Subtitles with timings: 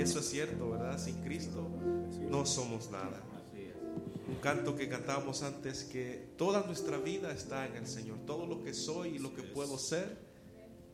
[0.00, 0.98] Y eso es cierto, ¿verdad?
[0.98, 1.68] Sin Cristo
[2.30, 3.20] no somos nada.
[4.28, 8.16] Un canto que cantábamos antes que toda nuestra vida está en el Señor.
[8.24, 10.16] Todo lo que soy y lo que puedo ser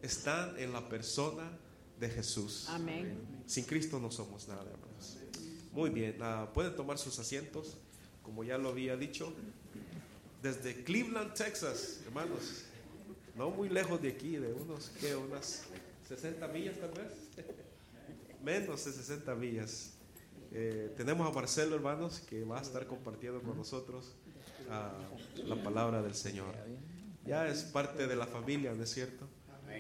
[0.03, 1.57] están en la persona
[2.01, 2.67] de Jesús.
[2.69, 3.17] Amén.
[3.47, 5.19] Sin Cristo no somos nada, hermanos.
[5.71, 7.77] Muy bien, ah, pueden tomar sus asientos,
[8.25, 9.33] como ya lo había dicho,
[10.43, 12.65] desde Cleveland, Texas, hermanos.
[13.37, 15.15] No muy lejos de aquí, de unos, ¿qué?
[15.15, 15.63] Unas
[16.09, 17.13] 60 millas tal vez.
[18.47, 19.95] Menos de 60 millas.
[20.53, 24.15] Eh, tenemos a Marcelo, hermanos, que va a estar compartiendo con nosotros
[24.71, 24.93] ah,
[25.45, 26.55] la palabra del Señor.
[27.25, 29.27] Ya es parte de la familia, ¿no es cierto?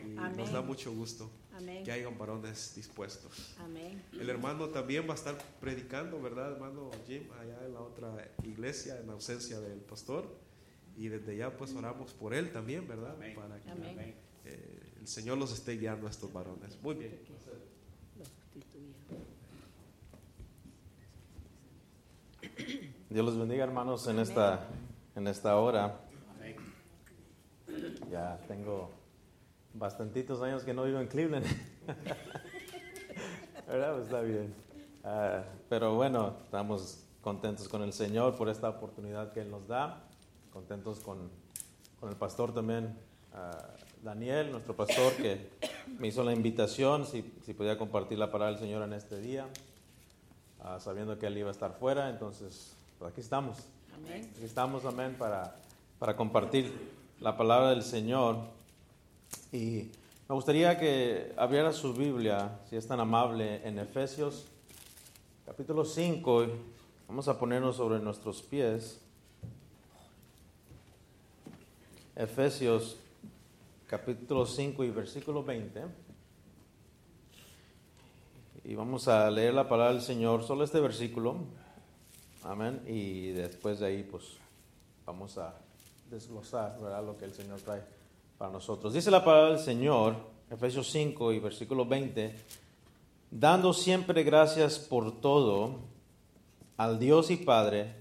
[0.04, 1.84] Y nos da mucho gusto Amén.
[1.84, 3.54] que hayan varones dispuestos.
[3.60, 4.02] Amén.
[4.12, 7.22] El hermano también va a estar predicando, ¿verdad, hermano Jim?
[7.40, 10.26] Allá en la otra iglesia, en ausencia del pastor.
[10.96, 13.14] Y desde ya pues oramos por él también, ¿verdad?
[13.36, 14.14] Para que
[14.44, 16.76] eh, el Señor los esté guiando a estos varones.
[16.82, 17.20] Muy bien.
[18.18, 18.94] Lo sustituía.
[23.08, 24.66] Dios los bendiga, hermanos, en esta,
[25.14, 26.00] en esta hora.
[28.10, 28.90] Ya tengo
[29.74, 31.46] bastantitos años que no vivo en Cleveland.
[33.68, 33.92] ¿Verdad?
[33.92, 34.52] Pues está bien.
[35.04, 40.02] Ah, pero bueno, estamos contentos con el Señor por esta oportunidad que Él nos da.
[40.52, 41.30] Contentos con,
[42.00, 42.98] con el pastor también,
[43.34, 43.68] ah,
[44.02, 45.52] Daniel, nuestro pastor, que
[45.96, 49.46] me hizo la invitación si, si podía compartir la palabra del Señor en este día.
[50.60, 53.58] Ah, sabiendo que él iba a estar fuera, entonces pues aquí estamos.
[53.94, 54.30] Amén.
[54.34, 55.56] Aquí estamos, amén, para,
[55.98, 56.72] para compartir
[57.20, 58.38] la palabra del Señor.
[59.52, 59.90] Y
[60.28, 64.46] me gustaría que abriera su Biblia, si es tan amable, en Efesios
[65.44, 66.44] capítulo 5.
[66.44, 66.48] y
[67.06, 69.00] Vamos a ponernos sobre nuestros pies.
[72.16, 72.96] Efesios
[73.86, 75.84] capítulo 5 y versículo 20.
[78.64, 81.36] Y vamos a leer la palabra del Señor, solo este versículo.
[82.46, 82.80] Amén.
[82.86, 84.24] Y después de ahí, pues,
[85.04, 85.54] vamos a
[86.08, 87.04] desglosar, ¿verdad?
[87.04, 87.82] Lo que el Señor trae
[88.38, 88.94] para nosotros.
[88.94, 90.16] Dice la palabra del Señor,
[90.48, 92.34] Efesios 5 y versículo 20,
[93.30, 95.80] dando siempre gracias por todo
[96.76, 97.94] al Dios y Padre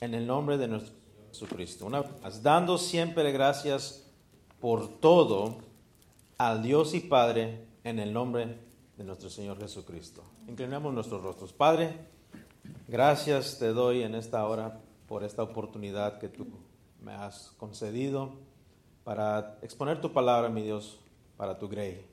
[0.00, 1.86] en el nombre de nuestro Señor Jesucristo.
[1.86, 4.06] Una vez dando siempre gracias
[4.60, 5.58] por todo
[6.38, 8.56] al Dios y Padre en el nombre
[8.96, 10.22] de nuestro Señor Jesucristo.
[10.48, 11.52] Inclinamos nuestros rostros.
[11.52, 11.94] Padre,
[12.90, 16.46] gracias te doy en esta hora por esta oportunidad que tú
[17.00, 18.30] me has concedido
[19.04, 20.98] para exponer tu palabra, mi Dios,
[21.36, 22.04] para tu grey.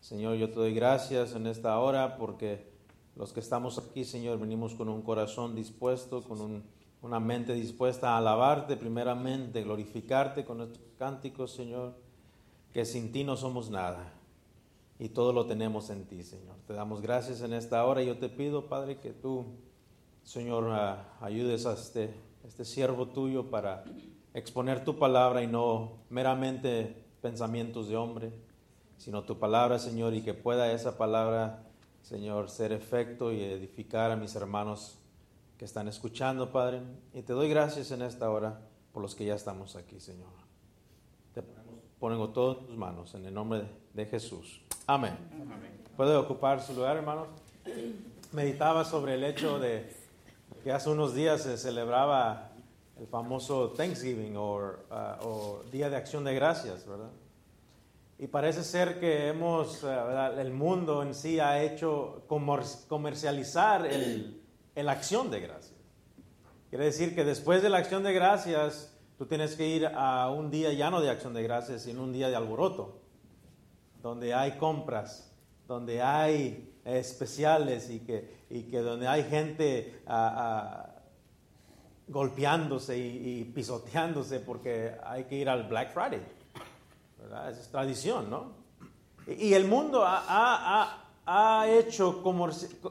[0.00, 2.66] Señor, yo te doy gracias en esta hora porque
[3.14, 6.64] los que estamos aquí, Señor, venimos con un corazón dispuesto, con un-
[7.02, 11.94] una mente dispuesta a alabarte primeramente, glorificarte con nuestros cánticos, Señor,
[12.72, 14.12] que sin ti no somos nada
[14.98, 16.56] y todo lo tenemos en ti, Señor.
[16.66, 19.44] Te damos gracias en esta hora y yo te pido, Padre, que tú,
[20.24, 23.84] Señor, ah, ayudes a este, este siervo tuyo para
[24.34, 28.32] exponer tu palabra y no meramente pensamientos de hombre,
[28.98, 31.64] sino tu palabra, Señor, y que pueda esa palabra,
[32.02, 34.98] Señor, ser efecto y edificar a mis hermanos
[35.58, 36.82] que están escuchando, Padre.
[37.12, 38.60] Y te doy gracias en esta hora
[38.92, 40.30] por los que ya estamos aquí, Señor.
[41.34, 41.42] Te
[41.98, 44.62] pongo todo en tus manos, en el nombre de Jesús.
[44.86, 45.16] Amén.
[45.96, 47.28] ¿Puede ocupar su lugar, hermanos?
[48.32, 50.01] Meditaba sobre el hecho de
[50.62, 52.52] que hace unos días se celebraba
[52.98, 57.10] el famoso Thanksgiving o, uh, o Día de Acción de Gracias, ¿verdad?
[58.18, 60.38] Y parece ser que hemos, ¿verdad?
[60.40, 64.40] el mundo en sí ha hecho comer- comercializar el,
[64.88, 65.74] acción de gracias.
[66.70, 70.50] Quiere decir que después de la acción de gracias, tú tienes que ir a un
[70.50, 73.00] día ya de acción de gracias, sino un día de alboroto,
[74.00, 75.34] donde hay compras,
[75.66, 80.34] donde hay especiales y que, y que donde hay gente ah,
[80.88, 81.02] ah,
[82.08, 86.22] golpeándose y, pisoteándose porque hay que ir al Black Friday.
[87.50, 88.52] es tradición, ¿no?
[89.26, 92.22] Y, el mundo ha, ha- ha- hecho,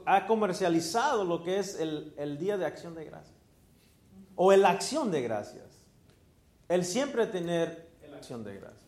[0.06, 3.36] ha comercializado lo que es el, el Día de Acción de Gracias.
[4.34, 5.84] O el Acción de Gracias.
[6.68, 8.81] El siempre tener el Acción de Gracias.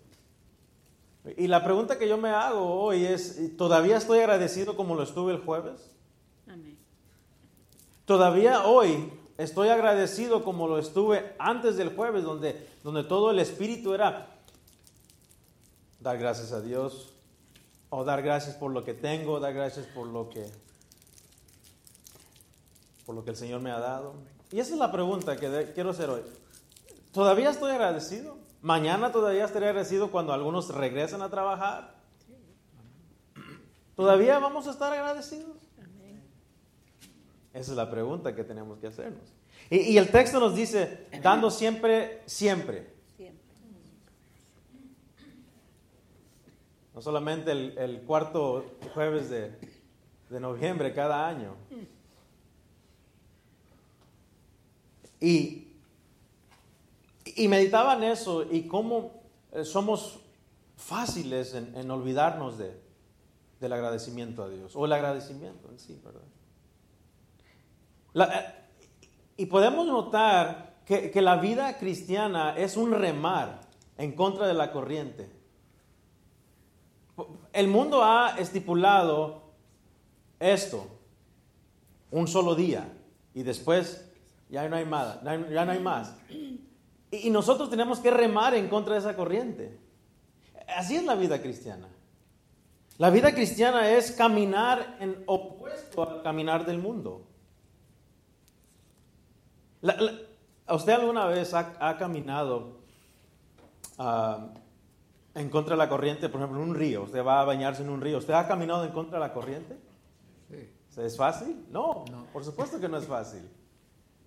[1.36, 5.32] Y la pregunta que yo me hago hoy es, ¿todavía estoy agradecido como lo estuve
[5.32, 5.90] el jueves?
[6.46, 6.76] Amén.
[8.04, 13.94] Todavía hoy estoy agradecido como lo estuve antes del jueves, donde, donde todo el espíritu
[13.94, 14.28] era
[16.00, 17.14] dar gracias a Dios,
[17.88, 20.46] o dar gracias por lo que tengo, dar gracias por lo que,
[23.06, 24.14] por lo que el Señor me ha dado.
[24.52, 26.20] Y esa es la pregunta que de- quiero hacer hoy.
[27.12, 28.36] ¿Todavía estoy agradecido?
[28.64, 31.96] Mañana todavía estaré agradecido cuando algunos regresen a trabajar.
[33.94, 35.58] ¿Todavía vamos a estar agradecidos?
[37.52, 39.34] Esa es la pregunta que tenemos que hacernos.
[39.68, 42.94] Y, el texto nos dice, dando siempre, siempre.
[46.94, 48.64] No solamente el, el cuarto
[48.94, 49.58] jueves de,
[50.30, 51.54] de noviembre cada año.
[55.20, 55.63] Y,
[57.36, 59.22] y meditaba en eso y cómo
[59.52, 60.20] eh, somos
[60.76, 62.80] fáciles en, en olvidarnos de,
[63.60, 66.22] del agradecimiento a Dios, o el agradecimiento en sí, ¿verdad?
[68.14, 68.54] Eh,
[69.36, 73.60] y podemos notar que, que la vida cristiana es un remar
[73.96, 75.30] en contra de la corriente.
[77.52, 79.42] El mundo ha estipulado
[80.40, 80.86] esto,
[82.10, 82.92] un solo día,
[83.34, 84.04] y después
[84.48, 86.14] ya no hay más, ya no hay más.
[87.22, 89.78] Y, nosotros tenemos que remar en contra de esa corriente.
[90.76, 91.88] Así es la vida cristiana.
[92.98, 97.26] La vida cristiana es caminar en opuesto al caminar del mundo.
[99.80, 102.78] La- la- ¿Usted alguna vez ha, ha caminado
[103.98, 104.48] ah,
[105.34, 107.02] en contra de la corriente, por ejemplo, en un río?
[107.02, 108.18] Usted va a bañarse en un río.
[108.18, 109.76] ¿Usted ha caminado en contra de la corriente?
[110.96, 111.66] ¿Es fácil?
[111.70, 113.42] No, por supuesto que no es fácil.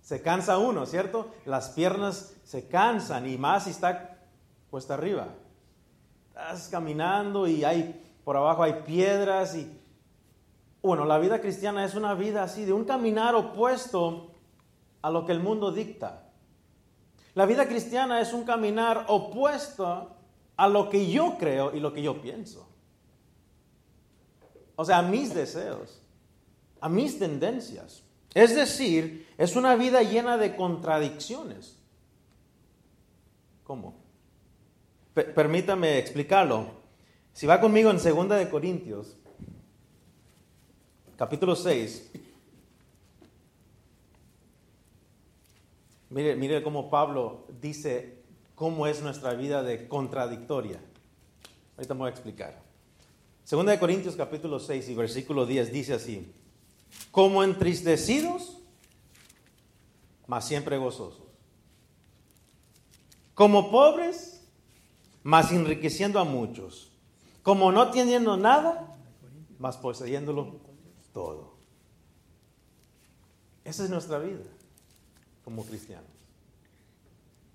[0.08, 1.34] Se cansa uno, ¿cierto?
[1.44, 4.16] Las piernas se cansan y más si está
[4.70, 5.34] puesta arriba.
[6.28, 9.70] Estás caminando y hay por abajo hay piedras y
[10.80, 14.30] bueno, la vida cristiana es una vida así de un caminar opuesto
[15.02, 16.30] a lo que el mundo dicta.
[17.34, 20.16] La vida cristiana es un caminar opuesto
[20.56, 22.66] a lo que yo creo y lo que yo pienso.
[24.74, 26.00] O sea, a mis deseos,
[26.80, 28.04] a mis tendencias.
[28.32, 31.78] Es decir, es una vida llena de contradicciones.
[33.62, 33.94] ¿Cómo?
[35.14, 36.66] Permítame explicarlo.
[37.32, 39.16] Si va conmigo en 2 de Corintios,
[41.16, 42.10] capítulo 6.
[46.10, 48.22] Mire, mire cómo Pablo dice
[48.56, 50.80] cómo es nuestra vida de contradictoria.
[51.76, 52.60] Ahorita me voy a explicar.
[53.44, 56.32] Segunda de Corintios capítulo 6 y versículo 10 dice así,
[57.12, 58.57] como entristecidos,
[60.28, 61.26] mas siempre gozosos.
[63.34, 64.46] Como pobres,
[65.24, 66.92] mas enriqueciendo a muchos.
[67.42, 68.94] Como no teniendo nada,
[69.58, 70.60] mas poseyéndolo
[71.12, 71.54] todo.
[73.64, 74.44] Esa es nuestra vida
[75.44, 76.10] como cristianos.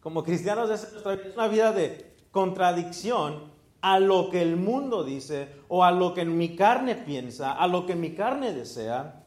[0.02, 5.04] Como cristianos es nuestra vida, es una vida de contradicción a lo que el mundo
[5.04, 9.23] dice o a lo que mi carne piensa, a lo que mi carne desea.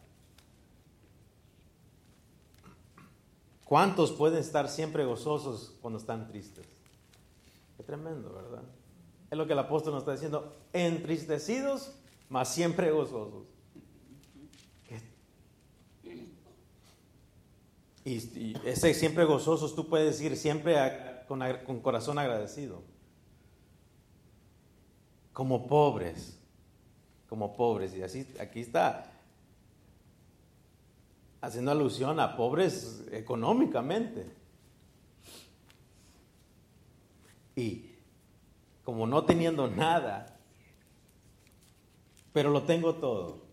[3.67, 6.65] ¿Cuántos pueden estar siempre gozosos cuando están tristes?
[7.77, 8.63] Qué tremendo, ¿verdad?
[9.29, 11.93] Es lo que el apóstol nos está diciendo, entristecidos,
[12.29, 13.45] mas siempre gozosos.
[18.05, 20.77] Y, ese siempre gozosos, tú puedes decir siempre
[21.27, 22.85] con, con corazón agradecido.
[25.33, 26.39] Como pobres,
[27.29, 27.97] como pobres.
[27.97, 29.16] Y así, aquí está
[31.47, 34.29] haciendo alusión a pobres económicamente.
[37.55, 37.93] Y
[38.83, 40.37] como no teniendo nada,
[42.33, 43.47] pero lo tengo todo.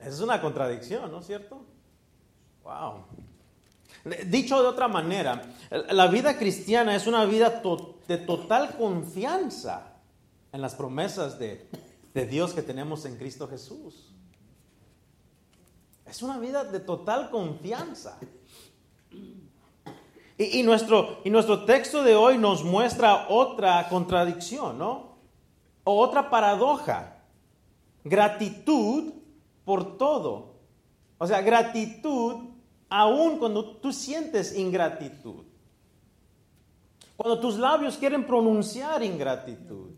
[0.00, 1.64] Es una contradicción, ¿no es cierto?
[2.64, 3.04] Wow.
[4.26, 5.42] Dicho de otra manera,
[5.90, 7.62] la vida cristiana es una vida
[8.08, 9.94] de total confianza
[10.52, 11.68] en las promesas de,
[12.12, 14.15] de Dios que tenemos en Cristo Jesús.
[16.06, 18.18] Es una vida de total confianza.
[19.10, 25.16] Y, y nuestro, y nuestro texto de hoy nos muestra otra contradicción, ¿no?
[25.84, 27.22] O otra paradoja.
[28.04, 29.12] Gratitud
[29.64, 30.56] por todo.
[31.18, 32.50] O sea, gratitud
[32.88, 35.44] aun cuando tú sientes ingratitud.
[37.16, 39.90] Cuando tus labios quieren pronunciar ingratitud.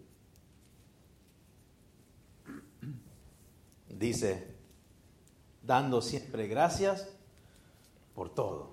[3.88, 4.47] Dice,
[5.68, 7.06] dando siempre gracias
[8.14, 8.70] por todo.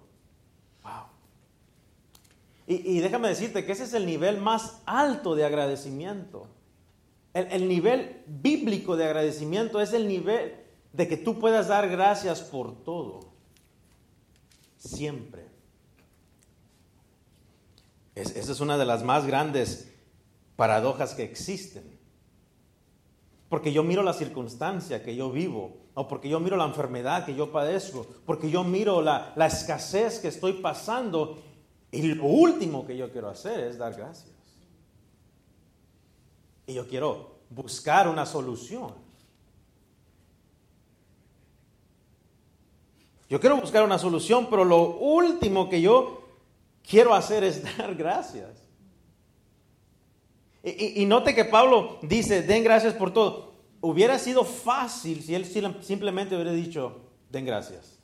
[0.82, 1.04] Wow.
[2.66, 6.48] Y, y déjame decirte que ese es el nivel más alto de agradecimiento.
[7.34, 10.56] El, el nivel bíblico de agradecimiento es el nivel
[10.94, 13.20] de que tú puedas dar gracias por todo.
[14.78, 15.46] Siempre.
[18.16, 19.92] Es- esa es una de las más grandes
[20.56, 21.84] paradojas que existen.
[23.50, 27.34] Porque yo miro la circunstancia que yo vivo, o porque yo miro la enfermedad que
[27.34, 31.42] yo padezco, porque yo miro la, la escasez que estoy pasando,
[31.90, 34.34] y lo último que yo quiero hacer es dar gracias.
[36.68, 38.94] Y yo quiero buscar una solución.
[43.30, 46.24] Yo quiero buscar una solución, pero lo último que yo
[46.88, 48.50] quiero hacer es dar gracias.
[50.62, 53.55] Y, y, note que Pablo dice, den gracias por todo.
[53.88, 58.00] Hubiera sido fácil si él simplemente hubiera dicho, den gracias.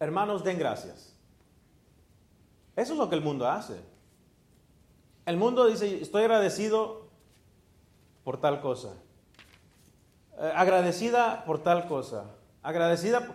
[0.00, 1.14] Hermanos, den gracias.
[2.74, 3.80] Eso es lo que el mundo hace.
[5.26, 7.08] El mundo dice, estoy agradecido
[8.24, 8.96] por tal cosa.
[10.40, 12.34] Eh, agradecida por tal cosa.
[12.64, 13.32] Agradecida.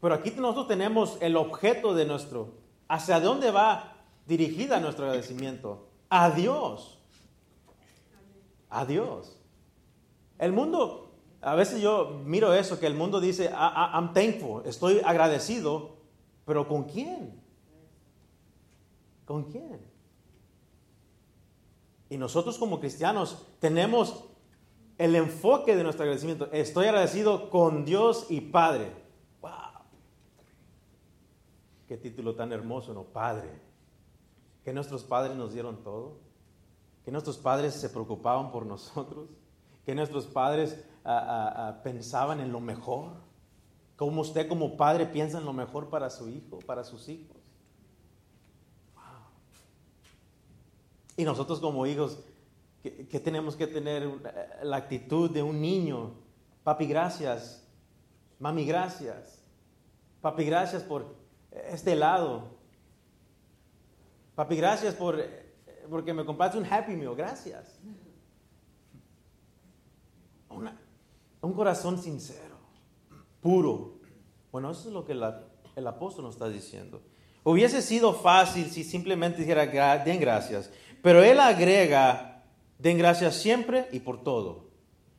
[0.00, 2.52] Pero aquí nosotros tenemos el objeto de nuestro.
[2.86, 5.85] ¿Hacia dónde va dirigida nuestro agradecimiento?
[6.08, 6.98] A Dios.
[8.70, 9.36] A Dios.
[10.38, 15.96] El mundo, a veces yo miro eso, que el mundo dice, I'm thankful, estoy agradecido,
[16.44, 17.40] pero ¿con quién?
[19.24, 19.80] ¿Con quién?
[22.08, 24.24] Y nosotros como cristianos tenemos
[24.98, 26.48] el enfoque de nuestro agradecimiento.
[26.52, 28.92] Estoy agradecido con Dios y Padre.
[29.40, 29.50] ¡Wow!
[31.88, 33.02] Qué título tan hermoso, ¿no?
[33.02, 33.65] Padre.
[34.66, 36.18] Que nuestros padres nos dieron todo.
[37.04, 39.28] Que nuestros padres se preocupaban por nosotros.
[39.84, 43.12] Que nuestros padres ah, ah, ah, pensaban en lo mejor.
[43.94, 47.36] Como usted como padre piensa en lo mejor para su hijo, para sus hijos.
[51.16, 52.18] Y nosotros como hijos,
[52.82, 54.10] ¿qué, tenemos que tener?
[54.64, 56.10] La actitud de un niño.
[56.64, 57.64] Papi, gracias.
[58.40, 59.40] Mami, gracias.
[60.20, 61.14] Papi, gracias por
[61.52, 62.55] este helado.
[64.36, 65.18] Papi, gracias por,
[65.90, 67.16] porque me compraste un Happy Meal.
[67.16, 67.80] Gracias.
[71.40, 72.56] un corazón sincero,
[73.40, 73.98] puro.
[74.52, 77.02] Bueno, eso es lo que el apóstol nos está diciendo.
[77.44, 80.70] Hubiese sido fácil si simplemente dijera, den gracias.
[81.02, 82.44] Pero él agrega,
[82.78, 84.66] den gracias siempre y por todo.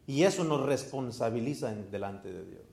[0.06, 2.64] Y eso nos responsabiliza delante de Dios.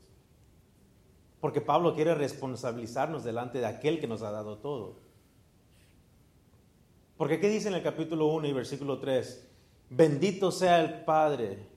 [1.41, 5.04] Porque Pablo quiere responsabilizarnos delante de aquel que nos ha dado todo.
[7.17, 9.49] Porque ¿qué dice en el capítulo 1 y versículo 3?
[9.91, 11.69] Bendito sea el Padre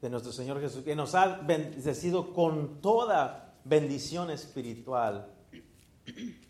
[0.00, 5.32] de nuestro Señor Jesús, que nos ha bendecido con toda bendición espiritual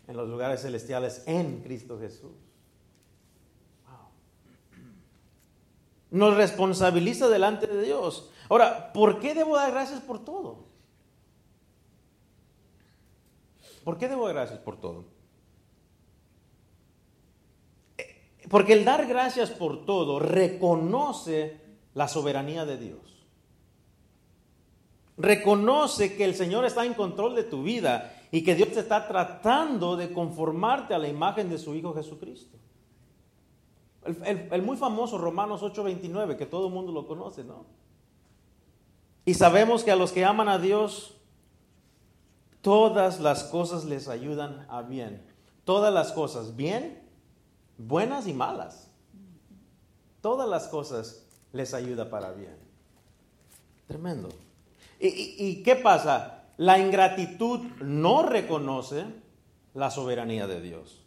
[0.07, 2.31] en los lugares celestiales en Cristo Jesús.
[6.13, 8.29] nos responsabiliza delante de Dios.
[8.47, 10.67] Ahora, ¿por qué debo dar gracias por todo?
[13.83, 15.05] ¿Por qué debo dar gracias por todo?
[18.49, 21.61] Porque el dar gracias por todo reconoce
[21.93, 22.99] la soberanía de Dios.
[25.17, 29.07] Reconoce que el Señor está en control de tu vida y que Dios te está
[29.07, 32.57] tratando de conformarte a la imagen de su Hijo Jesucristo.
[34.25, 37.65] El, muy famoso Romanos 8:29, que todo el mundo lo conoce, ¿no?
[39.23, 41.15] Y sabemos que a los que aman a Dios,
[42.61, 45.25] todas las cosas les ayudan a bien.
[45.63, 47.02] Todas las cosas, bien,
[47.87, 48.89] buenas y malas.
[50.21, 52.57] Todas las cosas les ayuda para bien.
[53.87, 54.29] Tremendo.
[54.99, 56.45] y qué pasa?
[56.57, 59.05] La ingratitud no reconoce
[59.73, 61.03] la soberanía de Dios.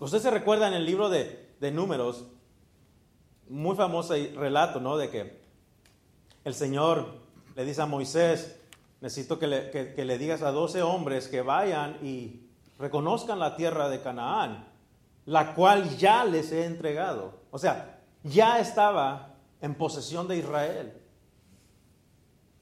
[0.00, 2.24] Usted se recuerda en el libro de, números,
[3.50, 4.96] muy famoso relato, ¿no?
[4.96, 5.40] De que
[6.44, 7.18] el Señor
[7.54, 8.59] le dice a Moisés,
[9.00, 13.88] necesito que le, que le digas a 12 hombres que vayan y reconozcan la tierra
[13.88, 14.66] de Canaán,
[15.26, 17.40] la cual ya les he entregado.
[17.50, 21.00] O sea, ya estaba en posesión de Israel.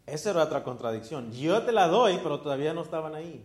[0.06, 1.32] Esa era otra contradicción.
[1.32, 3.44] Yo te la doy, pero todavía no estaban ahí.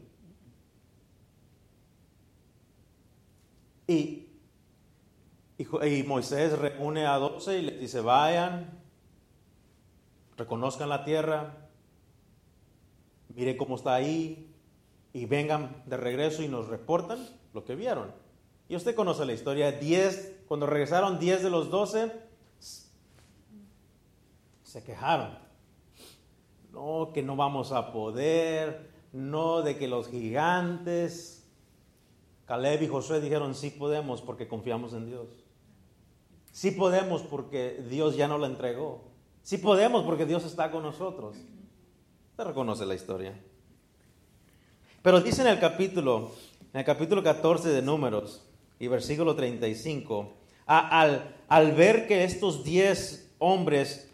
[3.86, 4.30] Y,
[5.58, 8.80] y, Moisés reúne a doce y les dice, vayan,
[10.38, 11.63] reconozcan la tierra,
[13.36, 14.54] mire cómo está ahí
[15.14, 18.12] y vengan de regreso y nos reportan lo que vieron.
[18.68, 22.12] Y usted conoce la historia, diez, cuando regresaron diez de los doce,
[24.64, 25.38] se quejaron.
[26.72, 31.48] No, que no vamos a poder, no de que los gigantes,
[32.46, 35.28] Caleb y Josué dijeron, sí podemos porque confiamos en Dios.
[36.52, 39.04] Sí podemos porque Dios ya no la entregó.
[39.44, 41.36] Sí podemos porque Dios está con nosotros.
[42.34, 43.34] Usted reconoce la historia.
[45.02, 46.32] Pero dice en el capítulo,
[46.74, 48.44] en el capítulo 14 de Números
[48.80, 50.34] y versículo 35,
[50.66, 54.10] al, al, ver que estos 10 hombres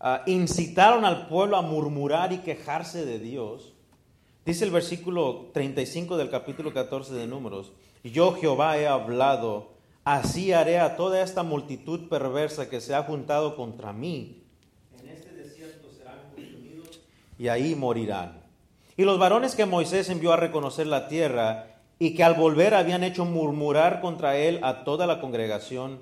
[0.00, 3.72] ah, incitaron al pueblo a murmurar y quejarse de Dios,
[4.44, 7.70] Dice el versículo 35 del capítulo 14 de Números,
[8.02, 9.70] yo Jehová he hablado
[10.02, 14.42] así haré a toda esta multitud perversa que se ha juntado contra mí.
[15.00, 17.02] En este desierto serán consumidos
[17.42, 18.40] y ahí morirán.
[18.96, 23.02] Y los varones que Moisés envió a reconocer la tierra y que al volver habían
[23.02, 25.98] hecho murmurar contra él a toda la congregación,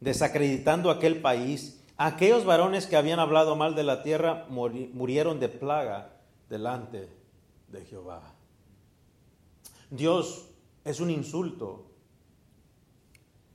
[0.00, 6.16] desacreditando aquel país, aquellos varones que habían hablado mal de la tierra murieron de plaga
[6.50, 7.08] delante
[7.68, 8.34] de Jehová.
[9.88, 10.48] Dios
[10.84, 11.92] es un insulto,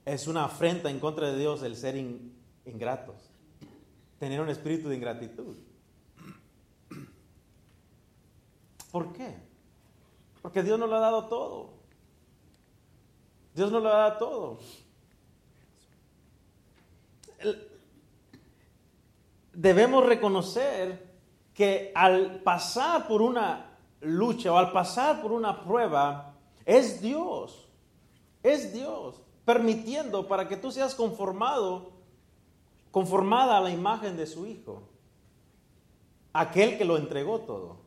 [0.06, 1.98] es una afrenta en contra de Dios el ser
[2.66, 3.18] ingratos,
[4.18, 5.67] tener un espíritu de ingratitud.
[8.92, 9.36] ¿Por qué?
[10.42, 11.70] Porque Dios nos lo ha dado todo.
[13.54, 14.60] Dios nos lo ha dado todo.
[19.54, 21.08] Debemos reconocer
[21.54, 27.68] que al pasar por una lucha o al pasar por una prueba, es Dios,
[28.44, 31.92] es Dios, permitiendo para que tú seas conformado,
[32.92, 34.84] conformada a la imagen de su Hijo,
[36.34, 37.87] aquel que lo entregó todo.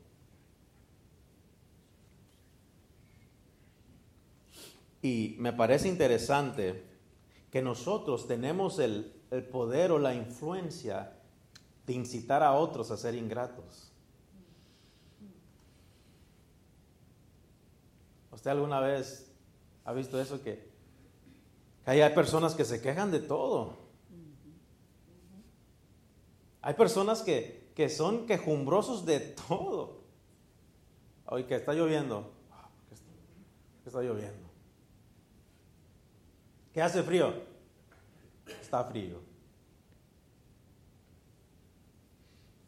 [5.03, 6.85] Y me parece interesante
[7.51, 11.17] que nosotros tenemos el, el poder o la influencia
[11.87, 13.91] de incitar a otros a ser ingratos.
[18.31, 19.31] ¿Usted alguna vez
[19.85, 20.41] ha visto eso?
[20.43, 20.71] Que,
[21.85, 23.77] hay personas que se quejan de todo.
[26.63, 30.01] Hay personas que, que son quejumbrosos de todo.
[31.27, 32.33] Hoy que está lloviendo.
[33.83, 34.40] ¿Qué está lloviendo?
[36.73, 37.35] ¿Qué hace frío?
[38.61, 39.21] Está frío.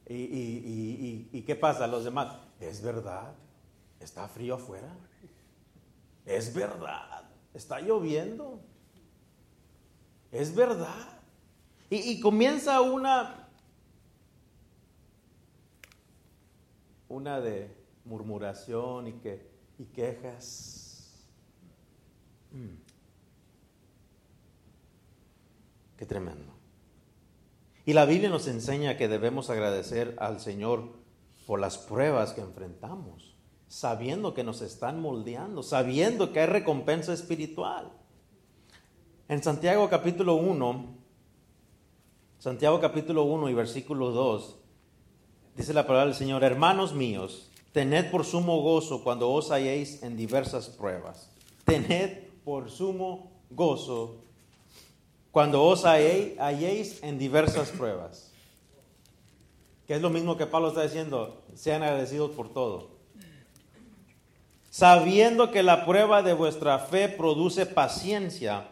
[0.09, 1.87] ¿Y, y, y, y qué pasa?
[1.87, 3.33] Los demás, es verdad,
[4.01, 4.93] está frío afuera.
[6.27, 8.61] Es verdad, está lloviendo.
[10.31, 11.21] Es verdad.
[11.91, 13.49] Y, comienza una,
[17.09, 17.71] una de
[18.07, 19.47] murmuración y, que,
[19.79, 21.23] y quejas.
[22.51, 22.92] Mm.
[26.03, 26.53] Qué tremendo.
[27.87, 30.89] Y la Biblia nos enseña que debemos agradecer al Señor
[31.47, 33.37] por las pruebas que enfrentamos
[33.69, 37.93] sabiendo que nos están moldeando, sabiendo que hay recompensa espiritual.
[39.29, 40.97] En Santiago capítulo 1,
[42.41, 44.59] Santiago capítulo 1 y versículo 2,
[45.57, 50.17] dice la palabra del Señor, hermanos míos, tened por sumo gozo cuando os halléis en
[50.17, 51.31] diversas pruebas.
[51.65, 54.32] Tened por sumo gozo
[55.33, 58.31] cuando os halléis en diversas pruebas.
[59.89, 62.93] Que es lo mismo que Pablo está diciendo, sean agradecidos por todo
[64.73, 68.69] sabiendo que la prueba de vuestra fe produce paciencia,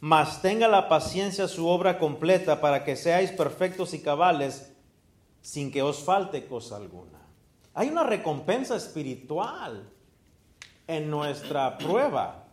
[0.00, 4.74] mas tenga la paciencia su obra completa para que seáis perfectos y cabales
[5.40, 7.20] sin que os falte cosa alguna.
[7.72, 9.88] Hay una recompensa espiritual
[10.88, 12.47] en nuestra prueba.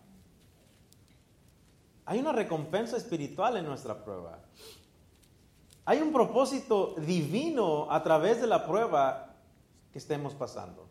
[2.05, 4.39] Hay una recompensa espiritual en nuestra prueba.
[5.85, 9.35] Hay un propósito divino a través de la prueba
[9.91, 10.87] que estemos pasando.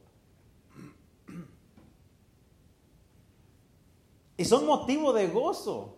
[4.36, 5.96] Y son motivo de gozo.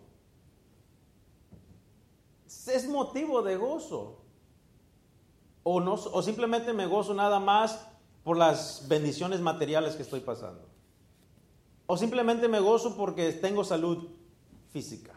[2.45, 4.21] Es motivo de gozo.
[5.63, 7.87] O, no, o simplemente me gozo nada más
[8.23, 10.67] por las bendiciones materiales que estoy pasando.
[11.87, 14.16] O simplemente me gozo porque tengo salud
[14.77, 15.13] física.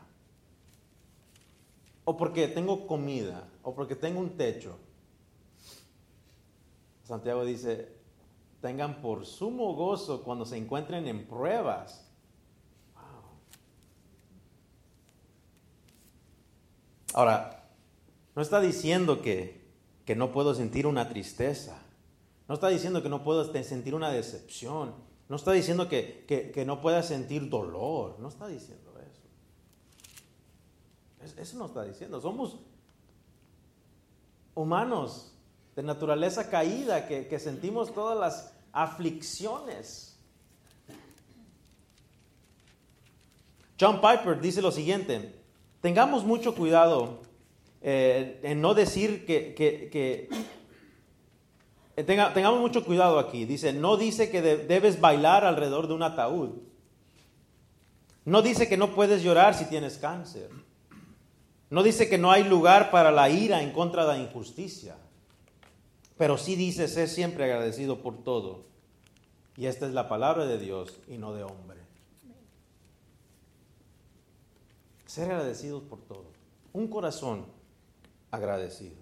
[2.04, 3.46] O porque tengo comida.
[3.62, 4.78] O porque tengo un techo.
[7.04, 7.92] Santiago dice,
[8.62, 12.06] tengan por sumo gozo cuando se encuentren en pruebas
[17.12, 17.64] Ahora,
[18.36, 19.58] no está diciendo que,
[20.16, 21.82] no puedo sentir una tristeza.
[22.46, 24.94] No está diciendo que no puedo sentir una decepción.
[25.28, 28.16] No está diciendo que, que no pueda sentir dolor.
[28.20, 28.89] No está diciendo
[31.24, 31.34] eso.
[31.38, 32.20] Eso no está diciendo.
[32.20, 32.58] Somos
[34.54, 35.32] humanos
[35.76, 40.18] de naturaleza caída que, sentimos todas las aflicciones.
[43.80, 45.40] John Piper dice lo siguiente,
[45.80, 47.20] Tengamos mucho cuidado
[47.80, 50.28] eh, en no decir que...
[52.04, 53.44] Tengamos mucho cuidado aquí.
[53.44, 56.50] Dice, no dice que debes bailar alrededor de un ataúd.
[58.24, 60.50] No dice que no puedes llorar si tienes cáncer.
[61.70, 64.96] No dice que no hay lugar para la ira en contra de la injusticia.
[66.18, 68.64] Pero sí dice ser siempre agradecido por todo.
[69.56, 71.80] Y esta es la palabra de Dios y no de hombre.
[75.06, 76.26] Ser agradecidos por todo.
[76.72, 77.46] Un corazón
[78.30, 78.96] agradecido.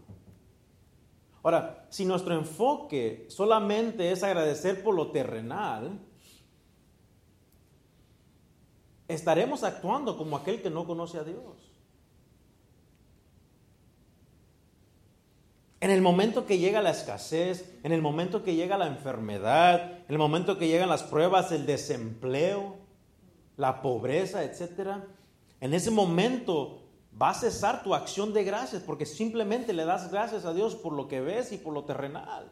[1.43, 5.99] Ahora, si nuestro enfoque solamente es agradecer por lo terrenal,
[9.07, 11.58] estaremos actuando como aquel que no conoce a Dios.
[15.81, 20.11] En el momento que llega la escasez, en el momento que llega la enfermedad, en
[20.13, 22.77] el momento que llegan las pruebas, el desempleo,
[23.57, 25.05] la pobreza, etc.,
[25.61, 26.83] en ese momento
[27.21, 30.93] va a cesar tu acción de gracias porque simplemente le das gracias a Dios por
[30.93, 32.51] lo que ves y por lo terrenal.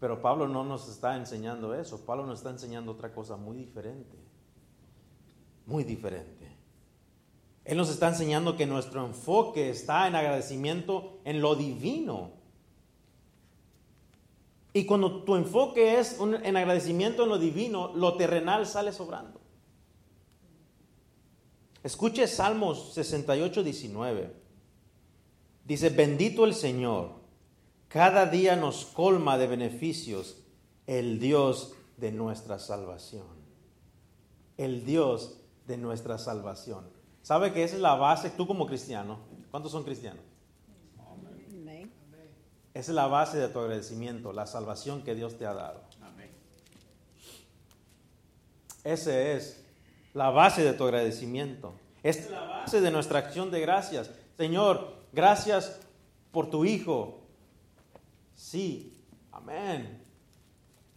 [0.00, 4.16] Pero Pablo no nos está enseñando eso, Pablo nos está enseñando otra cosa muy diferente,
[5.66, 6.37] muy diferente.
[7.68, 12.30] Él nos está enseñando que nuestro enfoque está en agradecimiento en lo divino.
[14.72, 19.38] Y cuando tu enfoque es en agradecimiento en lo divino, lo terrenal sale sobrando.
[21.84, 24.32] Escuche Salmos 68, 19.
[25.66, 27.16] Dice, bendito el Señor,
[27.88, 30.38] cada día nos colma de beneficios
[30.86, 33.26] el Dios de nuestra salvación.
[34.56, 36.97] El Dios de nuestra salvación.
[37.28, 39.18] ¿Sabe que esa es la base, tú como cristiano?
[39.50, 40.22] ¿Cuántos son cristianos?
[42.72, 45.82] Esa es la base de tu agradecimiento, la salvación que Dios te ha dado.
[48.82, 49.62] Esa es
[50.14, 51.74] la base de tu agradecimiento.
[52.02, 54.10] Esta es la base de nuestra acción de gracias.
[54.38, 55.80] Señor, gracias
[56.32, 57.26] por tu Hijo.
[58.36, 60.02] Sí, amén.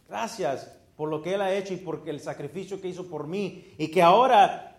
[0.08, 3.74] Gracias por lo que Él ha hecho y por el sacrificio que hizo por mí.
[3.76, 4.71] Y que ahora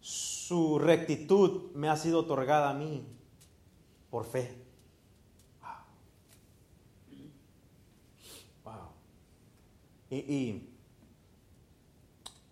[0.00, 3.06] su rectitud me ha sido otorgada a mí
[4.10, 4.56] por fe.
[8.64, 8.74] Wow.
[10.10, 10.68] Y,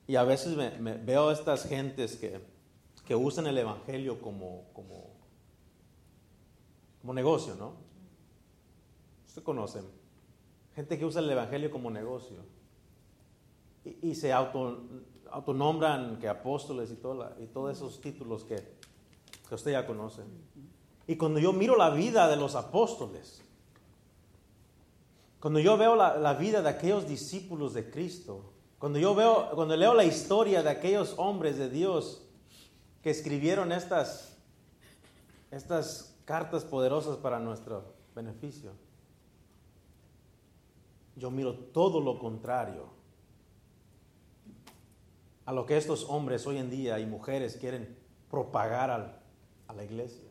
[0.07, 2.41] y, a veces me, veo a estas gentes que,
[3.05, 5.11] que, usan el Evangelio como, como,
[7.01, 7.73] como negocio, ¿no?
[9.27, 9.81] Usted conoce
[10.75, 12.37] gente que usa el Evangelio como negocio
[13.85, 14.81] y, y se auto
[15.31, 18.57] autonombran que apóstoles y, todo y todos esos títulos que,
[19.49, 20.23] que usted ya conoce.
[21.07, 23.43] Y cuando yo miro la vida de los apóstoles,
[25.41, 29.77] cuando yo veo la, la, vida de aquellos discípulos de Cristo, cuando yo veo, cuando
[29.77, 32.23] leo la historia de aquellos hombres de Dios
[33.03, 34.37] que escribieron estas,
[35.51, 38.73] estas cartas poderosas para nuestro beneficio,
[41.17, 42.98] yo miro todo lo contrario
[45.49, 47.97] a lo que estos hombres hoy en día y mujeres quieren
[48.31, 50.29] propagar a la iglesia.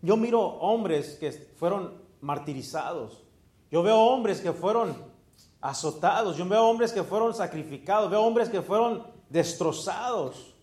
[0.00, 3.22] Yo miro hombres que fueron martirizados.
[3.70, 4.96] Yo veo hombres que fueron
[5.60, 6.38] azotados.
[6.38, 8.10] Yo veo hombres que fueron sacrificados.
[8.10, 10.54] Veo hombres que fueron destrozados,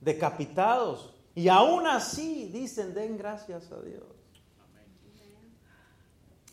[0.00, 1.14] decapitados.
[1.36, 4.02] Y aún así dicen, den gracias a Dios.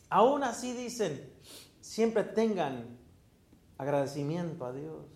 [0.09, 1.33] Aún así dicen,
[1.81, 2.95] siempre tengan
[3.79, 5.14] agradecimiento a Dios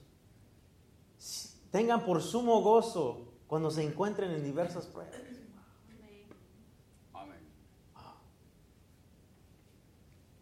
[1.71, 5.15] tengan por sumo gozo cuando se encuentren en diversas pruebas.
[7.13, 7.39] Amén.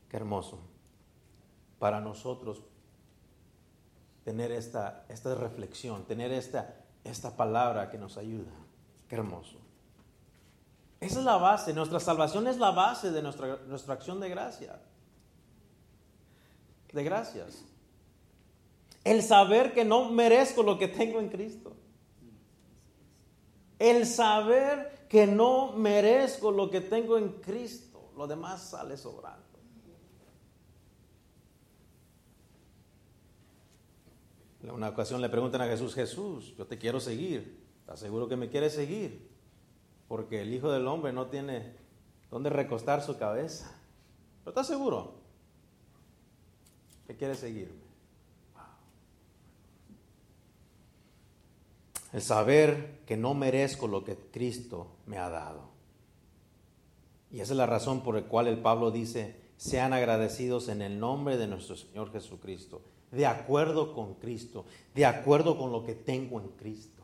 [0.10, 0.60] Qué hermoso
[1.80, 2.62] para nosotros
[4.24, 8.52] tener esta, esta reflexión, tener esta, esta palabra que nos ayuda.
[9.08, 9.58] Qué hermoso.
[11.00, 14.82] Esa es la base, nuestra salvación es la base de nuestra, nuestra acción de gracia.
[16.92, 17.63] De gracias.
[19.08, 21.74] El saber que no merezco lo que tengo en Cristo.
[23.80, 28.12] El saber que no merezco lo que tengo en Cristo.
[28.17, 29.46] Lo demás sale sobrando.
[34.62, 37.65] En una ocasión le preguntan a Jesús, Jesús, yo te quiero seguir.
[37.80, 39.30] ¿Estás seguro que me quieres seguir?
[40.10, 41.78] Porque el Hijo del Hombre no tiene
[42.30, 43.74] dónde recostar su cabeza.
[44.39, 45.13] ¿Pero estás seguro?
[47.08, 47.87] Que quieres seguirme.
[52.13, 55.70] El saber que no merezco lo que Cristo me ha dado.
[57.32, 61.00] Y esa es la razón por la cual el Pablo dice, sean agradecidos en el
[61.00, 64.65] nombre de nuestro Señor Jesucristo, de acuerdo con Cristo,
[64.96, 67.04] de acuerdo con lo que tengo en Cristo.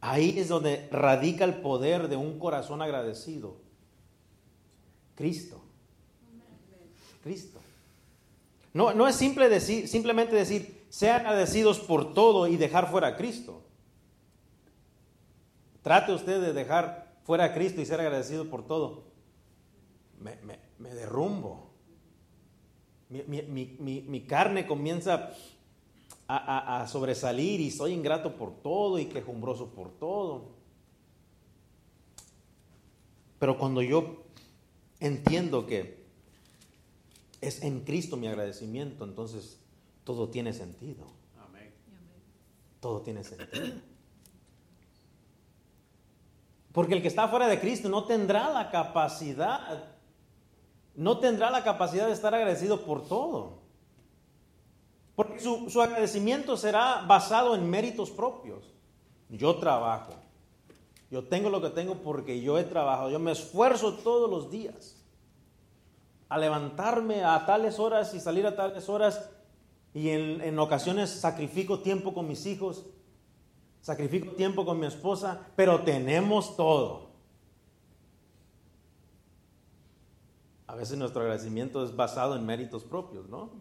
[0.00, 3.56] Ahí es donde radica el poder de un corazón agradecido.
[5.14, 5.62] Cristo.
[7.22, 7.58] Cristo.
[8.74, 13.16] No, no es simple decir, simplemente decir, sean agradecidos por todo y dejar fuera a
[13.16, 13.62] Cristo.
[15.82, 19.02] Trate usted de dejar fuera a Cristo y ser agradecido por todo.
[20.20, 21.72] Me, derrumbo.
[23.08, 25.32] Mi, carne comienza
[26.28, 30.52] a, a- a sobresalir y soy ingrato por todo y quejumbroso por todo.
[33.40, 34.22] Pero cuando yo
[35.00, 36.04] entiendo que
[37.40, 39.58] es en Cristo mi agradecimiento, entonces
[40.04, 41.06] todo tiene sentido.
[42.80, 43.80] Todo tiene sentido.
[46.72, 49.84] Porque el que está fuera de Cristo no tendrá la capacidad,
[50.94, 53.62] no tendrá la capacidad de estar agradecido por todo.
[55.14, 58.74] Porque su, su agradecimiento será basado en méritos propios.
[59.28, 60.14] Yo trabajo.
[61.10, 63.08] Yo tengo lo que tengo porque yo he trabajado.
[63.08, 64.96] Yo me esfuerzo todos los días
[66.28, 69.30] a levantarme a tales horas y salir a tales horas.
[69.94, 72.84] Y en, en ocasiones sacrifico tiempo con mis hijos,
[73.80, 77.10] sacrifico tiempo con mi esposa, pero tenemos todo.
[80.66, 83.52] A veces nuestro agradecimiento es basado en méritos propios, ¿no?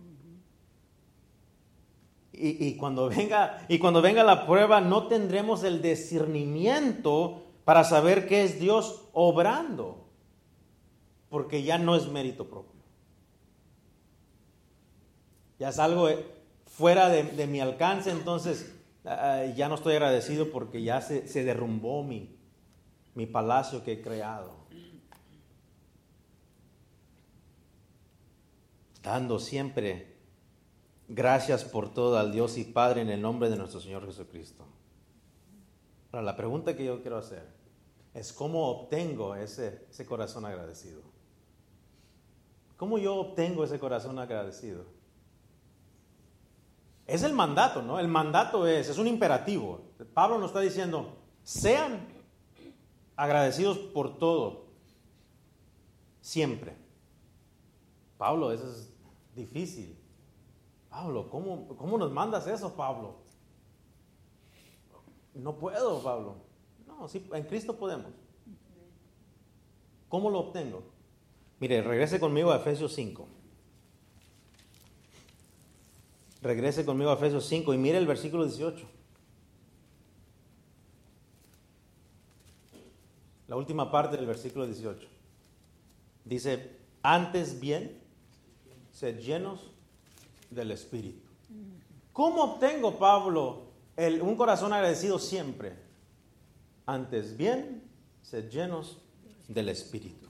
[2.31, 8.27] Y, y cuando venga, y cuando venga la prueba, no tendremos el discernimiento para saber
[8.27, 10.07] qué es Dios obrando,
[11.29, 12.72] porque ya no es mérito propio.
[15.63, 16.25] Ya es algo eh,
[16.65, 22.03] fuera de, de mi alcance, entonces ya no estoy agradecido porque ya se, se derrumbó
[22.03, 22.37] mi,
[23.15, 24.51] mi palacio que he creado.
[29.01, 30.17] Dando siempre
[31.07, 34.65] gracias por todo al Dios y Padre en el nombre de nuestro Señor Jesucristo.
[36.11, 37.47] Ahora, la pregunta que yo quiero hacer
[38.13, 41.01] es cómo obtengo ese, ese corazón agradecido.
[42.75, 44.83] ¿Cómo yo obtengo ese corazón agradecido?
[47.05, 47.99] Es el mandato, ¿no?
[47.99, 49.81] El mandato es, es un imperativo.
[50.13, 52.07] Pablo nos está diciendo, sean
[53.15, 54.67] agradecidos por todo,
[56.21, 56.75] siempre.
[58.17, 58.93] Pablo, eso es
[59.35, 59.97] difícil.
[60.89, 63.15] Pablo, ¿cómo, cómo nos mandas eso, Pablo?
[65.33, 66.35] No puedo, Pablo.
[66.85, 68.11] No, sí, en Cristo podemos.
[70.07, 70.83] ¿Cómo lo obtengo?
[71.59, 73.27] Mire, regrese conmigo a Efesios 5.
[76.43, 78.85] Regrese conmigo a Efesios 5 y mire el versículo 18.
[83.47, 85.07] La última parte del versículo 18.
[86.25, 87.97] Dice, antes bien,
[88.91, 89.71] sed llenos
[90.49, 91.21] del Espíritu.
[92.11, 93.63] ¿Cómo obtengo, Pablo,
[93.95, 95.73] el- un corazón agradecido siempre?
[96.85, 97.83] Antes bien,
[98.21, 98.97] sed llenos
[99.47, 100.22] del Espíritu.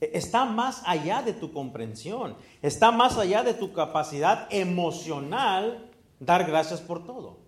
[0.00, 6.80] Está más allá de tu comprensión, está más allá de tu capacidad emocional dar gracias
[6.80, 7.38] por todo.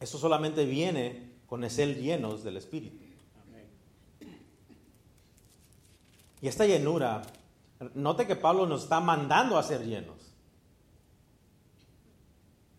[0.00, 3.04] Eso solamente viene con ser llenos del Espíritu.
[6.40, 7.22] Y esta llenura,
[7.94, 10.16] note que Pablo nos está mandando a ser llenos.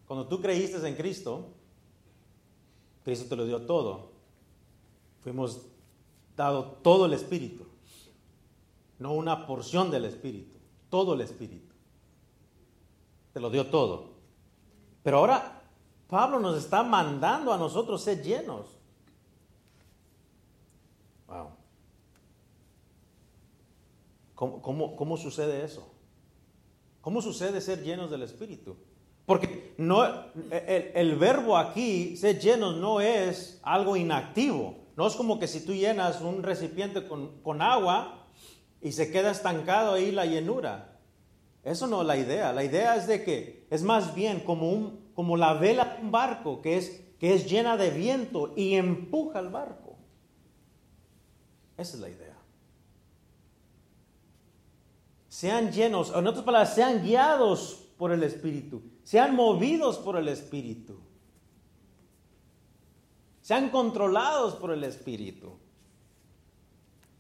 [0.08, 1.54] Cuando tú creíste en Cristo,
[3.04, 4.12] Cristo te lo dio todo.
[5.22, 5.66] Fuimos
[6.38, 7.66] dado todo el Espíritu,
[9.00, 10.56] no una porción del Espíritu,
[10.90, 11.74] todo el Espíritu.
[13.34, 14.12] Te lo dio todo.
[15.04, 15.64] Pero ahora
[16.08, 18.68] Pablo nos está mandando a nosotros ser llenos.
[21.28, 21.50] Wow.
[24.36, 25.92] ¿Cómo, cómo, cómo sucede eso?
[27.02, 28.78] ¿Cómo sucede ser llenos del Espíritu?
[29.26, 30.06] Porque no,
[30.52, 34.87] el, el verbo aquí, ser llenos, no es algo inactivo.
[34.98, 38.26] No es como que si tú llenas un recipiente con, con agua
[38.82, 41.00] y se queda estancado ahí la llenura.
[41.64, 42.52] Eso no es la idea.
[42.52, 46.12] La idea es de que es más bien como, un, como la vela de un
[46.12, 49.98] barco que es, que es llena de viento y empuja el barco.
[51.78, 52.38] Esa es la idea.
[55.30, 61.00] Sean llenos, en otras palabras, sean guiados por el Espíritu, sean movidos por el Espíritu,
[63.48, 65.58] sean controlados por el Espíritu.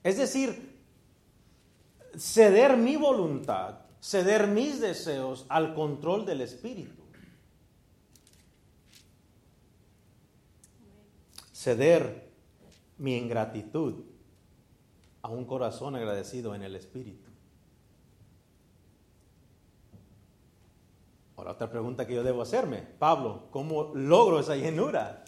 [0.03, 0.77] Es decir,
[2.17, 7.01] ceder mi voluntad, ceder mis deseos al control del Espíritu.
[11.53, 12.29] Ceder
[12.97, 14.03] mi ingratitud
[15.21, 17.31] a un corazón agradecido en el Espíritu.
[21.37, 25.23] Ahora, otra pregunta que yo debo hacerme, Pablo, ¿cómo logro esa llenura?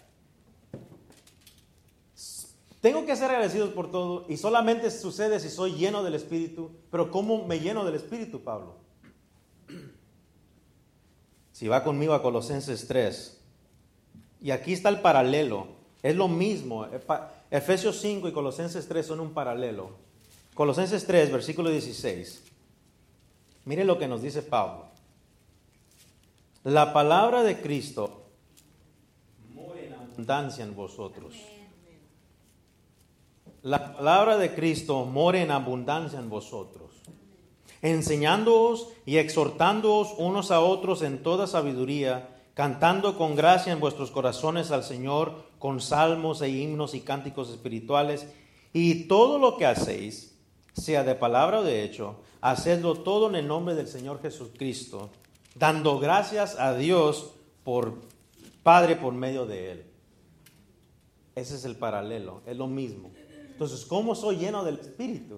[2.81, 7.11] Tengo que ser agradecido por todo y solamente sucede si soy lleno del Espíritu, pero
[7.11, 8.75] ¿cómo me lleno del Espíritu, Pablo?
[11.51, 13.41] Si va conmigo a Colosenses 3,
[14.41, 15.67] y aquí está el paralelo,
[16.01, 16.87] es lo mismo,
[17.51, 19.91] Efesios 5 y Colosenses 3 son un paralelo.
[20.53, 22.43] Colosenses 3, versículo 16.
[23.65, 24.85] Mire lo que nos dice Pablo.
[26.63, 28.23] La palabra de Cristo
[29.53, 31.35] more en abundancia en vosotros.
[33.61, 36.91] La palabra de Cristo more en abundancia en vosotros,
[37.81, 44.71] enseñándoos y exhortándoos unos a otros en toda sabiduría, cantando con gracia en vuestros corazones
[44.71, 48.27] al Señor con salmos e himnos y cánticos espirituales,
[48.71, 50.37] y todo lo que hacéis,
[50.73, 55.09] sea de palabra o de hecho, hacedlo todo en el nombre del Señor Jesucristo,
[55.55, 57.31] dando gracias a Dios
[57.65, 57.95] por
[58.63, 59.85] Padre por medio de Él.
[61.35, 63.11] Ese es el paralelo, es lo mismo.
[63.59, 65.37] Entonces, ¿cómo soy lleno del Espíritu?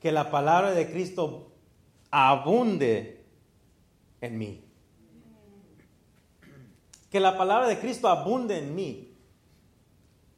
[0.00, 1.52] Que la palabra de Cristo
[2.10, 3.24] abunde
[4.20, 4.64] en mí.
[7.08, 9.16] Que la palabra de Cristo abunde en mí.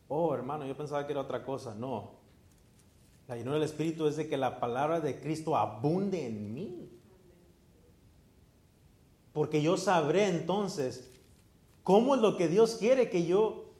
[0.09, 1.75] Oh, hermano, yo pensaba que era otra cosa.
[1.75, 2.19] No.
[3.29, 6.91] La llenura del Espíritu es de que la palabra de Cristo abunde en mí.
[9.33, 11.11] Porque yo sabré entonces
[11.83, 13.71] cómo es lo que Dios quiere que yo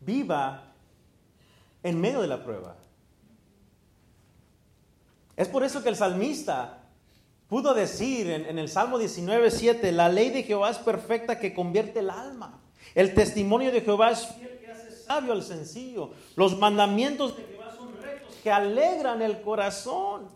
[0.00, 0.67] viva
[1.82, 2.76] en medio de la prueba.
[5.36, 6.78] Es por eso que el salmista
[7.48, 12.00] pudo decir en, el Salmo 19, 7, la ley de Jehová es perfecta que convierte
[12.00, 12.60] el alma.
[12.94, 16.10] El testimonio de Jehová es fiel que hace sabio al sencillo.
[16.36, 20.28] Los mandamientos de Jehová son rectos que alegran el corazón.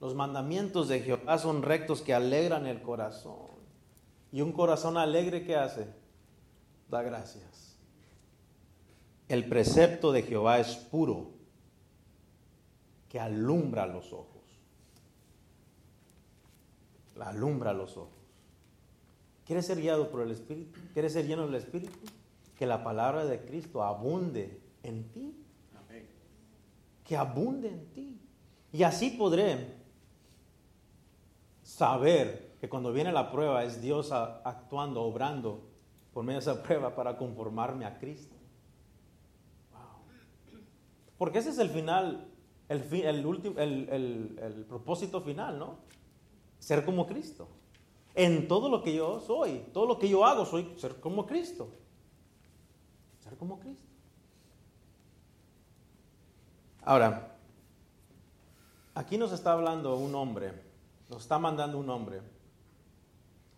[0.00, 3.56] Los mandamientos de Jehová son rectos que alegran el corazón.
[4.30, 5.88] Y un corazón alegre, ¿qué hace?
[6.88, 7.65] Da gracias.
[9.28, 11.32] El precepto de Jehová es puro,
[13.08, 14.42] que alumbra los ojos.
[17.16, 18.12] La alumbra los ojos.
[19.44, 20.78] ¿Quieres ser guiado por el Espíritu?
[20.92, 21.98] ¿Quieres ser lleno del Espíritu?
[22.56, 25.34] Que la palabra de Cristo abunde en ti.
[27.04, 28.20] Que abunde en ti.
[28.72, 29.74] Y así podré
[31.62, 35.62] saber que cuando viene la prueba es Dios actuando, obrando
[36.12, 38.35] por medio de esa prueba para conformarme a Cristo.
[41.18, 42.28] Porque ese es el final,
[42.68, 45.78] el, fin, el, último, el, propósito final, ¿no?
[46.58, 47.48] Ser como Cristo.
[48.14, 51.68] En todo lo que yo soy, todo lo que yo hago, soy ser como Cristo.
[53.20, 53.86] Ser como Cristo.
[56.82, 57.36] Ahora,
[58.94, 60.52] aquí nos está hablando un hombre,
[61.10, 62.20] nos está mandando un hombre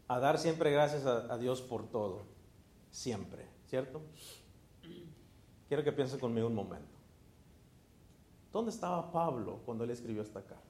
[0.09, 2.23] a dar siempre gracias a, Dios por todo.
[2.90, 4.01] Siempre, ¿cierto?
[5.68, 6.98] Quiero que piense conmigo un momento.
[8.53, 10.65] ¿Dónde estaba Pablo cuando él escribió esta carta?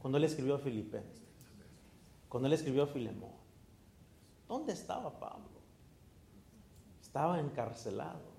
[0.00, 1.22] Cuando él escribió a Filipenses.
[2.28, 3.32] Cuando él escribió a Filemón.
[4.48, 5.60] ¿Dónde estaba Pablo?
[7.00, 8.36] Estaba encarcelado.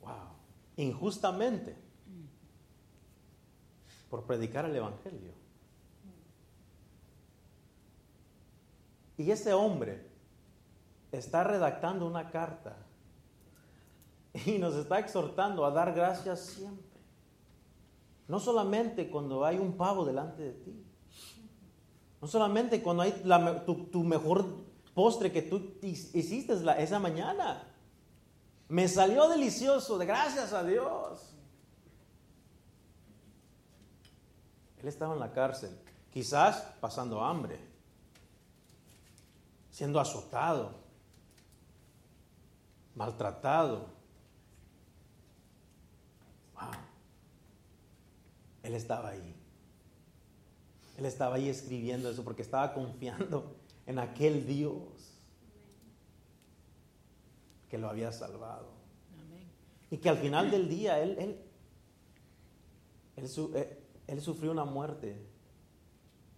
[0.00, 0.10] Wow.
[0.76, 1.76] Injustamente.
[4.08, 5.32] Por predicar el Evangelio.
[9.16, 10.06] Y ese hombre
[11.12, 12.76] está redactando una carta
[14.46, 17.00] y nos está exhortando a dar gracias siempre.
[18.28, 20.84] No solamente cuando hay un pavo delante de ti.
[22.20, 23.12] No solamente cuando hay
[23.66, 24.44] tu, mejor
[24.94, 27.66] postre que tú hiciste esa mañana.
[28.68, 31.34] Me salió delicioso, de gracias a Dios.
[34.80, 35.76] Él estaba en la cárcel,
[36.12, 37.58] quizás pasando hambre,
[39.70, 40.70] siendo azotado,
[42.94, 43.99] maltratado.
[48.62, 49.34] Él estaba ahí.
[50.98, 55.18] Él estaba ahí escribiendo eso porque estaba confiando en aquel Dios
[57.68, 58.68] que lo había salvado.
[59.18, 59.48] Amén.
[59.90, 61.40] Y que al final del día él, él,
[63.16, 65.16] él, su, él, él sufrió una muerte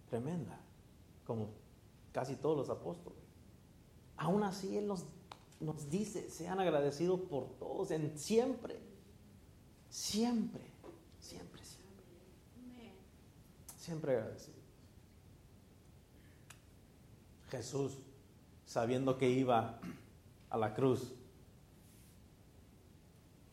[0.09, 0.59] tremenda,
[1.25, 1.49] como
[2.11, 3.19] casi todos los apóstoles.
[4.15, 5.05] Aún así Él nos,
[5.59, 8.79] nos dice, sean agradecidos por todos, en siempre,
[9.89, 10.63] siempre,
[11.19, 11.73] siempre, siempre.
[13.83, 14.63] Siempre agradecidos.
[17.51, 17.97] Jesús,
[18.65, 19.77] sabiendo que iba
[20.49, 21.13] a la cruz,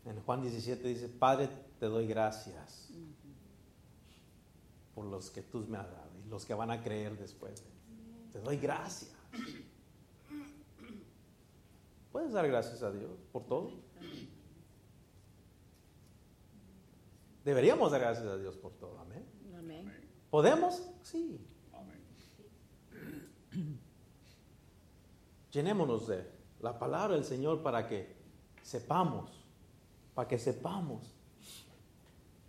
[0.05, 1.49] en Juan 17 dice, Padre,
[1.81, 2.91] te doy gracias
[4.95, 7.65] por los que tú me has dado y los que van a creer después.
[8.33, 9.11] Te doy gracias.
[12.13, 13.73] ¿Puedes dar gracias a Dios por todo?
[17.45, 18.97] Deberíamos dar gracias a Dios por todo.
[19.01, 19.27] Amén.
[19.59, 20.00] Amén.
[20.31, 20.83] ¿Podemos?
[21.03, 21.41] Sí.
[21.73, 22.01] Amén.
[25.51, 28.17] Llenémonos de la palabra del Señor para que
[28.63, 29.31] sepamos,
[30.15, 31.03] para que sepamos,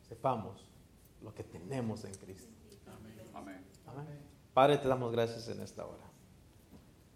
[0.08, 0.64] sepamos
[1.24, 2.54] lo que tenemos en Cristo.
[3.34, 3.62] Amén.
[3.88, 4.20] Amén.
[4.54, 6.04] Padre, te damos gracias en esta hora.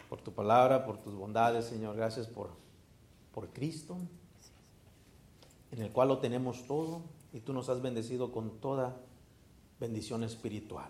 [0.09, 1.95] Por tu palabra, por tus bondades, Señor.
[1.95, 2.49] Gracias por,
[3.33, 3.97] por Cristo,
[5.71, 7.03] en el cual lo tenemos todo
[7.33, 8.95] y tú nos has bendecido con toda
[9.79, 10.89] bendición espiritual.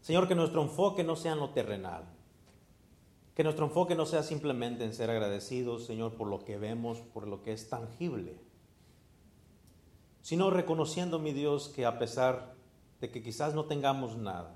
[0.00, 2.04] Señor, que nuestro enfoque no sea en lo terrenal.
[3.34, 7.26] Que nuestro enfoque no sea simplemente en ser agradecidos, Señor, por lo que vemos, por
[7.26, 8.38] lo que es tangible.
[10.20, 12.54] Sino reconociendo, mi Dios, que a pesar
[13.00, 14.54] de que quizás no tengamos nada,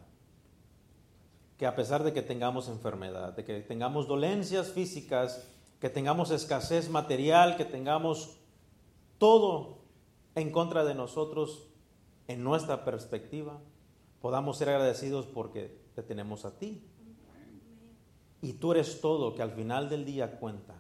[1.59, 5.49] que a pesar de que tengamos enfermedad, de que tengamos dolencias físicas,
[5.81, 8.37] que tengamos escasez material, que tengamos
[9.19, 9.79] todo
[10.35, 11.66] en contra de nosotros
[12.29, 13.61] en nuestra perspectiva,
[14.21, 16.83] podamos ser agradecidos porque te tenemos a ti.
[18.43, 20.75] Y tú eres todo que al final del día cuenta.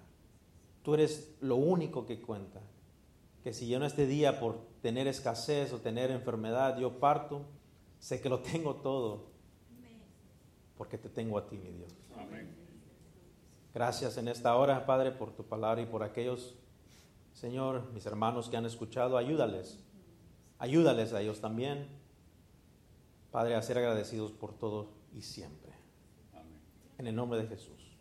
[0.82, 2.60] Tú eres lo único que cuenta.
[3.42, 7.42] Que si yo en este día por tener escasez o tener enfermedad yo parto,
[7.98, 9.36] sé que lo tengo todo
[10.76, 11.92] porque te tengo a ti, mi Dios.
[12.16, 12.54] Amén.
[13.74, 16.54] Gracias en esta hora, Padre, por tu palabra y por aquellos,
[17.32, 19.78] Señor, mis hermanos que han escuchado, ayúdales.
[20.58, 21.86] Ayúdales a ellos también,
[23.30, 25.72] Padre, a ser agradecidos por todo y siempre.
[26.32, 26.60] Amén.
[26.98, 27.98] En el nombre de Jesús.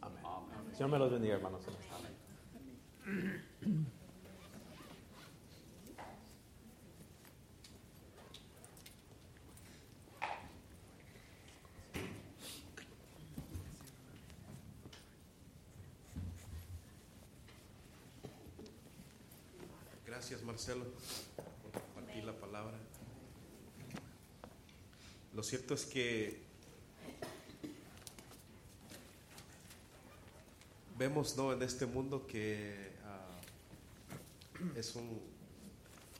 [0.00, 0.22] Amén.
[0.24, 0.74] Amén.
[0.74, 1.62] Señor me los bendiga, hermanos.
[1.66, 1.82] hora.
[20.22, 20.84] Gracias Marcelo
[21.72, 22.78] por compartir la palabra.
[25.34, 26.42] Lo cierto es que
[30.98, 31.52] vemos ¿no?
[31.52, 33.40] en este mundo que ah,
[34.76, 35.20] es un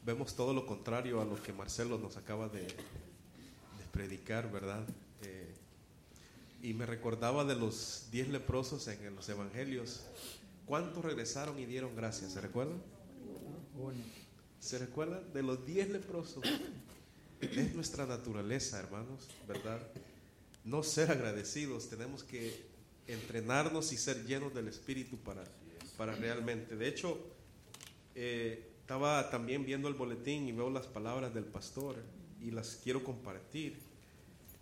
[0.05, 4.85] vemos todo lo contrario a lo que Marcelo nos acaba de, de predicar, ¿verdad?
[5.23, 5.55] Eh,
[6.63, 10.01] y me recordaba de los diez leprosos en, en los evangelios.
[10.67, 12.33] ¿Cuántos regresaron y dieron gracias?
[12.33, 12.83] ¿Se recuerdan?
[14.59, 15.33] ¿Se recuerdan?
[15.33, 16.45] De los diez leprosos.
[17.43, 19.81] Es nuestra naturaleza, hermanos, ¿verdad?
[20.65, 21.91] No ser agradecidos.
[21.91, 22.65] Tenemos que
[23.09, 25.43] entrenarnos y ser llenos del Espíritu para,
[25.97, 26.77] para realmente.
[26.77, 27.19] De hecho,
[28.15, 31.97] eh, estaba también viendo el boletín y veo las palabras del pastor
[32.41, 33.77] y las quiero compartir.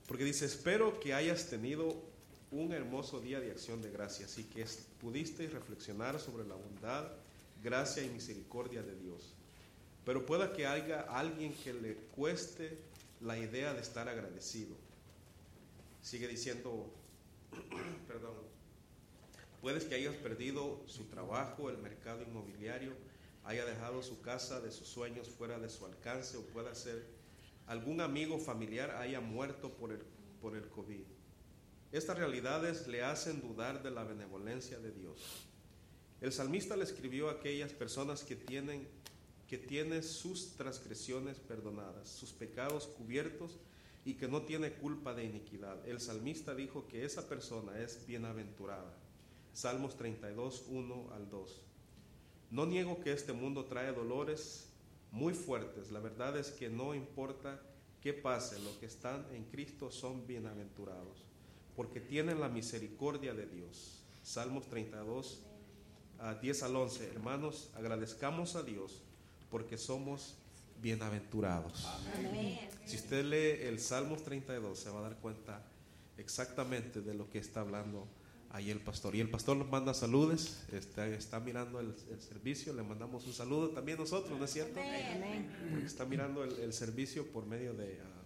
[0.09, 2.03] Porque dice, espero que hayas tenido
[2.51, 4.65] un hermoso día de acción de gracias y que
[5.01, 7.13] pudiste reflexionar sobre la bondad,
[7.63, 9.35] gracia y misericordia de Dios.
[10.05, 12.79] Pero pueda que haya alguien que le cueste
[13.21, 14.75] la idea de estar agradecido.
[16.03, 16.91] Sigue diciendo,
[18.09, 18.35] perdón,
[19.61, 22.93] puedes que hayas perdido su trabajo, el mercado inmobiliario,
[23.45, 27.05] haya dejado su casa de sus sueños fuera de su alcance o pueda ser
[27.67, 30.01] algún amigo familiar haya muerto por el,
[30.41, 31.05] por el COVID.
[31.93, 35.47] Estas realidades le hacen dudar de la benevolencia de Dios.
[36.21, 38.87] El salmista le escribió a aquellas personas que tienen,
[39.51, 43.59] que tienen sus transgresiones perdonadas, sus pecados cubiertos
[44.05, 45.85] y que no tiene culpa de iniquidad.
[45.89, 48.95] El salmista dijo que esa persona es bienaventurada.
[49.53, 51.63] Salmos 32, 1 al 2.
[52.53, 54.69] No niego que este mundo trae dolores
[55.11, 55.91] muy fuertes.
[55.91, 57.61] La verdad es que no importa
[58.01, 61.25] qué pase, los que están en Cristo son bienaventurados,
[61.75, 64.05] porque tienen la misericordia de Dios.
[64.23, 65.43] Salmos 32,
[66.21, 67.09] a 10 al 11.
[67.09, 69.03] Hermanos, agradezcamos a Dios
[69.51, 70.37] porque somos
[70.81, 71.87] bienaventurados.
[72.87, 75.63] Si usted lee el Salmos 32, se va a dar cuenta
[76.17, 78.07] exactamente de lo que está hablando
[78.51, 79.15] ahí el pastor.
[79.15, 83.33] Y el pastor nos manda saludes, está, está mirando el, el servicio, le mandamos un
[83.33, 84.81] saludo también nosotros, ¿no es cierto?
[85.71, 88.21] Porque está mirando el, el servicio por medio de ah,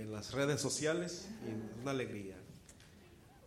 [0.00, 2.36] en las redes sociales y una alegría.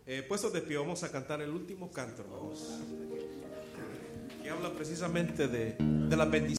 [0.06, 2.78] Eh, puestos de pie, vamos a cantar el último canto, hermanos,
[4.42, 6.52] que habla precisamente de, de la bendición.